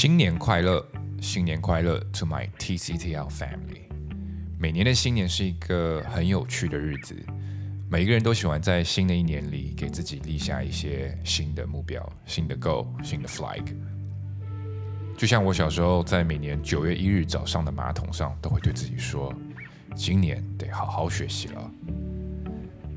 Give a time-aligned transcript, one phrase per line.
[0.00, 0.86] 新年快乐，
[1.20, 3.90] 新年快乐，To my TCTL family。
[4.56, 7.16] 每年的新年是一个很有趣的日子，
[7.90, 13.74] 每一个人都喜欢在新的一年里给自己立下一些新的目标、新的 goal、新的 flag。
[15.16, 19.34] 就像我小时候在每年九月一日早上的马桶上，都会对自己说
[19.96, 21.70] ：“今年得好好学习了。”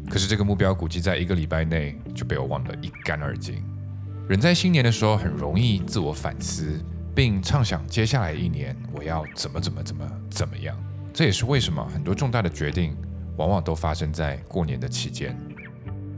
[0.08, 3.64] 可是这个目标估计在一个礼拜内就被我忘得一干二净。
[4.30, 6.80] 人在新年的时候很容易自我反思，
[7.14, 10.78] 并畅想接下来一年我要怎么怎么怎么怎么样。
[11.14, 12.96] 这也是为什么很多重大的决定
[13.36, 15.38] 往往都发生在过年的期间。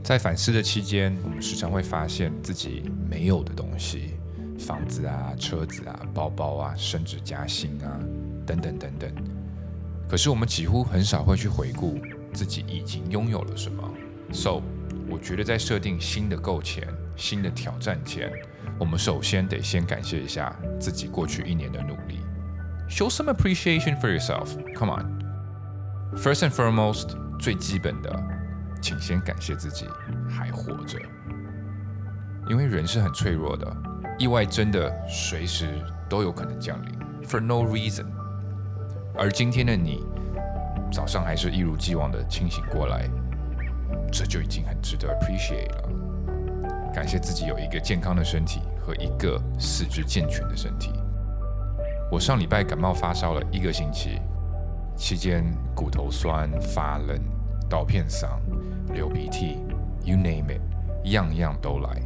[0.02, 4.14] 在反思的期间，我们时常会发现自己没有的东西，
[4.58, 7.98] 房子啊、车子啊、包包啊，升职加薪啊，
[8.46, 9.10] 等等等等。
[10.08, 11.98] 可是我们几乎很少会去回顾
[12.32, 13.82] 自己已经拥有了什么。
[14.32, 14.60] So，
[15.08, 16.86] 我觉得在设定新的构前。
[17.16, 18.28] 新的挑战前，
[18.78, 22.20] 我们首先得先感谢一下自己过去一年的努力。
[22.88, 24.48] Show some appreciation for yourself.
[24.76, 25.20] Come on.
[26.16, 28.22] First and foremost，最基本的，
[28.82, 29.86] 请先感谢自己
[30.28, 30.98] 还活着。
[32.48, 33.76] 因为人是很脆弱的，
[34.18, 35.66] 意外真的随时
[36.08, 36.92] 都有可能降临。
[37.26, 38.06] For no reason。
[39.16, 40.04] 而今天的你，
[40.92, 43.08] 早上还是一如既往的清醒过来，
[44.12, 45.88] 这就已经很值得 appreciate 了。
[46.94, 50.92] 感谢自己有一个健康的身体和一个四肢健全的身体。
[52.08, 54.20] 我上礼拜感冒发烧了一个星期，
[54.96, 57.18] 期间骨头酸、发冷、
[57.68, 58.40] 刀片伤、
[58.92, 59.58] 流鼻涕
[60.04, 60.60] ，you name it，
[61.06, 62.00] 样样都来。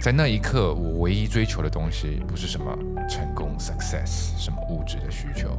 [0.00, 2.74] 在那一刻，我唯一追求的东西不是什么
[3.06, 5.50] 成功 success，什么物质的需求，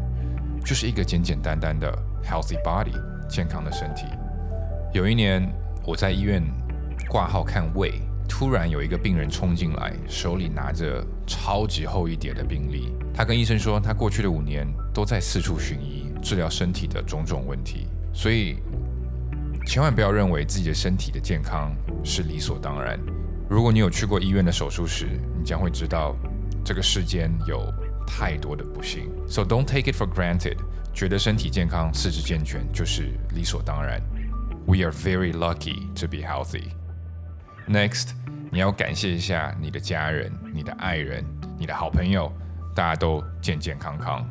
[0.65, 2.99] 就是一个简简单单的 healthy body，
[3.29, 4.07] 健康的身体。
[4.91, 5.47] 有一年，
[5.85, 6.43] 我在医院
[7.07, 8.01] 挂号看胃。
[8.27, 12.91] 突然有一个病人冲进来，手里拿着超级厚一叠的病历。
[13.13, 17.87] 他跟医生说，他过去的五年都在四处寻医，治疗身体的种种问题。
[18.13, 18.57] 所以，
[19.67, 22.99] 千万不要认为自己的身体的健康是理所当然。
[23.49, 26.15] 如果你有去过医院的手术室，你将会知道
[26.65, 27.71] 这个世间有
[28.07, 29.09] 太多的不幸。
[29.27, 30.57] So don't take it for granted，
[30.93, 34.01] 觉得身体健康、四肢健全就是理所当然。
[34.65, 36.71] We are very lucky to be healthy.
[37.67, 38.09] Next，
[38.53, 41.25] 你要感谢一下你的家人、你的爱人、
[41.57, 42.31] 你的好朋友，
[42.75, 44.23] 大家都健健康康。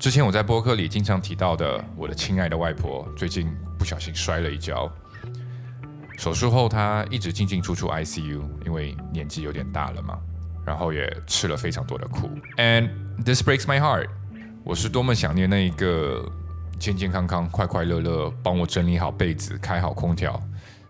[0.00, 3.48] 之前我在播客里经常提到的，我的亲爱的外婆最近
[3.78, 4.90] 不小心摔了一跤，
[6.18, 10.18] 手术后她一直进进出出 ICU，因为年纪有点大了嘛，
[10.66, 12.28] 然后也吃了非常多的苦。
[12.56, 12.90] And
[13.24, 14.08] this breaks my heart，
[14.64, 16.28] 我是多么想念那一个
[16.80, 20.42] 健健康康、快快乐乐，帮我整理好被子、开好空调。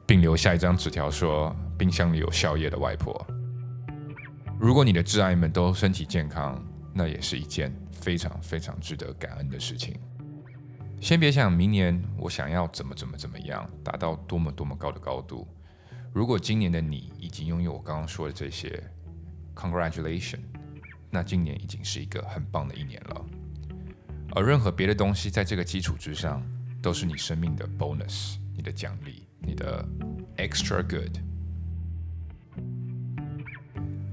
[0.06, 3.26] 并留下一张纸条说：“冰箱里有宵夜的外婆。”
[4.58, 9.98] 如果你的挚爱们都身体健康，那也是一件非常非常值得感恩的事情。
[10.98, 15.46] 先别想明年我想要怎么怎么怎么样，达到多么多么高的高度。
[16.12, 18.82] 如果今年的你已经拥有我刚刚说的这些
[19.54, 20.38] ，Congratulation，
[21.10, 23.26] 那今年已经是一个很棒的一年了。
[24.34, 26.42] 而任何别的东西在这个基础之上，
[26.80, 29.25] 都是你生命的 bonus，你的奖励。
[29.40, 29.86] 你的
[30.36, 31.18] extra good。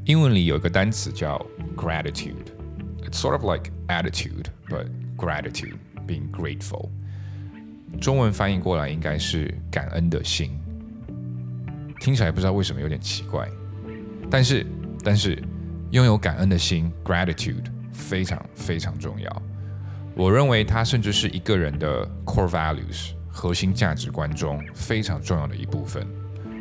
[0.05, 1.43] 英文里有一个单词叫
[1.75, 2.51] gratitude。
[3.03, 6.89] It's sort of like attitude, but gratitude, being grateful。
[8.01, 10.59] 中文翻译过来应该是感恩的心。
[11.99, 13.47] 听起来不知道为什么有点奇怪，
[14.29, 14.65] 但是
[15.03, 15.41] 但是
[15.91, 19.41] 拥有感恩的心 gratitude 非常非常重要。
[20.15, 23.13] 我认为它甚至是一个人的 core values。
[23.35, 26.07] 核心价值观中非常重要的一部分。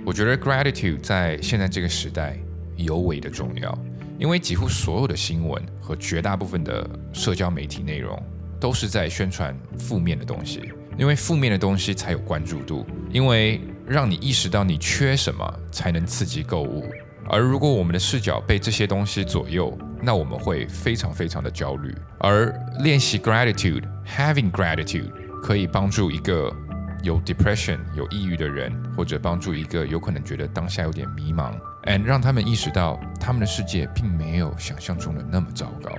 [0.06, 2.36] 我觉得 gratitude 在现在这个时代
[2.76, 3.78] 尤为的重要，
[4.18, 8.20] 因为几乎所有的新闻和绝大部分的社交媒体内容
[8.58, 16.90] 都是在宣传负面的东西，因为负面的东西才有关注度，因为让你意识到你缺什么才能刺激购物。
[17.28, 21.94] 而如果我们的视角被这些东西左右，那我们会非常非常的焦虑。
[22.18, 22.50] 而
[22.80, 25.12] 练习 gratitude，having gratitude。
[25.42, 26.54] 可以帮助一个
[27.02, 31.52] 有 depression 有抑郁的人，或者帮助一个有可能觉得当下有点迷茫
[31.84, 35.90] ，and 让他们意识到他们的世界并没有想象中的那么糟糕。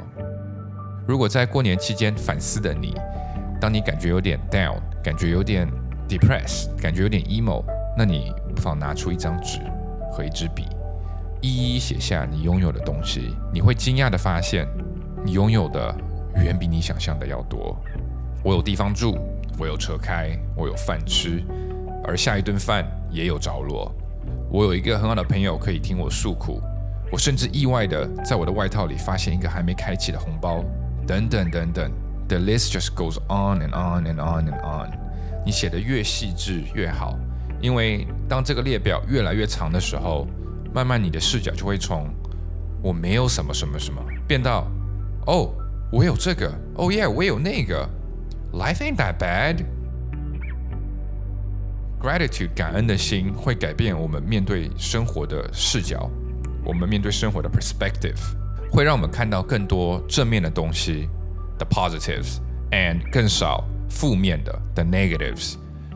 [1.05, 2.95] 如果在过年期间反思的你，
[3.59, 5.67] 当你感觉有点 down，感觉有点
[6.07, 7.61] depressed，感觉有点 emo，
[7.97, 9.59] 那你不妨拿出一张纸
[10.09, 10.65] 和一支笔，
[11.41, 13.35] 一一写下你拥有的东西。
[13.53, 14.65] 你会惊讶的发现，
[15.25, 15.93] 你拥有的
[16.37, 17.77] 远比你想象的要多。
[18.41, 19.17] 我有地方住。
[19.57, 21.43] 我有车开，我有饭吃，
[22.03, 23.93] 而下一顿饭也有着落。
[24.49, 26.61] 我有一个很好的朋友可以听我诉苦，
[27.11, 30.63] 我甚至意外的在我的外套里发现一个还没开启的红包，
[31.07, 31.91] 等等等等。
[32.27, 34.91] The list just goes on and on and on and on。
[35.45, 37.17] 你写的越细致越好，
[37.61, 40.27] 因为当这个列表越来越长的时候，
[40.73, 42.07] 慢慢你的视角就会从
[42.81, 44.65] 我没有什么什么什么变到
[45.27, 45.53] 哦，
[45.91, 47.87] 我有这个，哦耶，我有那个。
[48.53, 49.65] Life ain't that bad。
[51.99, 56.07] Gratitude 感恩的心会改变我们面对生活的视角。
[56.63, 58.19] 我们面对生活的 perspective
[58.71, 61.09] 会让我们看到更多正面的东西
[61.57, 65.55] ，the positives，and 更少负面的 the negatives，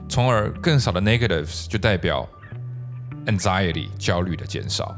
[0.10, 2.27] 从而更少的 negatives 就代表
[3.27, 4.95] anxiety 焦虑的减少，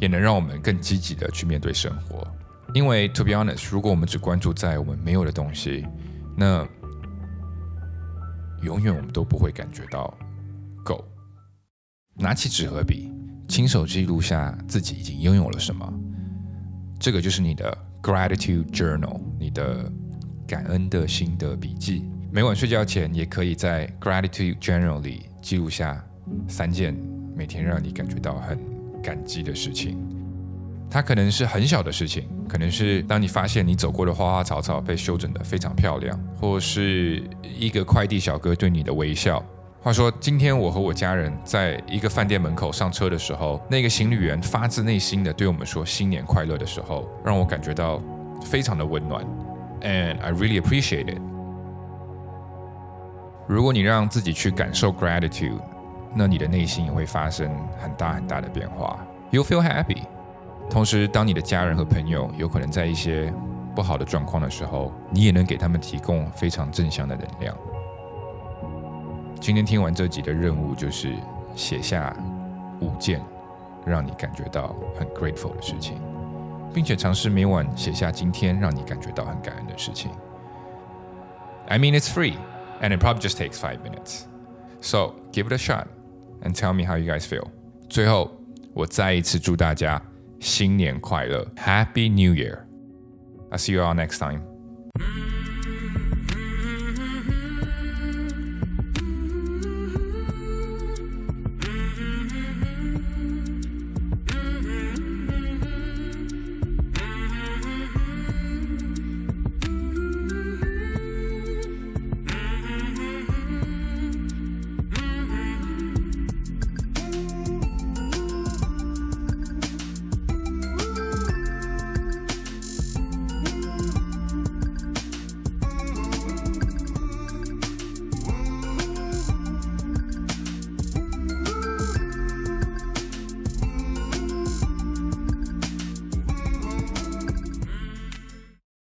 [0.00, 2.26] 也能让我们更积极的去面对生活。
[2.74, 5.86] 因为 to be honest，如果我们只关注在我们没有的东西，
[6.36, 6.66] 那
[8.62, 10.12] 永远我们都不会感觉到
[10.84, 11.04] 够。
[12.14, 13.10] 拿起纸和笔。
[13.48, 15.92] 亲手记录下自己已经拥有了什么，
[16.98, 19.92] 这个就是你的 gratitude journal，你的
[20.46, 22.08] 感恩的心得笔记。
[22.30, 26.02] 每晚睡觉前，也可以在 gratitude journal 里记录下
[26.48, 26.96] 三件
[27.36, 28.58] 每天让你感觉到很
[29.02, 29.98] 感激的事情。
[30.92, 39.42] 它可能是很小的事情，可能是当你发现你走过的花花草草被修整得非常漂亮，或是一个快递小哥对你的微笑。
[39.80, 47.98] 话说，今天我和我家人在一个饭店门口上车的时候，那个行李员发自内心的对我们说“新年快乐”的时候，让我感觉到
[48.44, 49.24] 非常的温暖
[49.80, 51.18] ，and I really appreciate it。
[53.48, 55.58] 如果你让自己去感受 gratitude，
[56.14, 57.50] 那你的内心也会发生
[57.80, 60.02] 很大很大的变化，you feel happy。
[60.70, 63.32] 同时，当你的家人和朋友有可能在一些
[63.74, 67.56] 不好的状况的时候，你也能给他们提供非常正向的能量。
[69.40, 71.14] 今天听完这集的任务就是
[71.54, 72.16] 写下
[72.80, 73.20] 五件
[73.84, 76.00] 让你感觉到很 grateful 的事情，
[76.72, 80.10] 并且尝试每晚写下今天让你感觉到很感恩的事情。
[81.68, 82.36] I mean it's free
[82.80, 84.22] and it probably just takes five minutes.
[84.80, 85.86] So give it a shot
[86.42, 87.46] and tell me how you guys feel.
[87.88, 88.30] 最后，
[88.72, 90.00] 我再一次祝大家
[90.41, 92.59] 新年快乐，Happy New Year!
[93.49, 94.41] I'll see you all next time.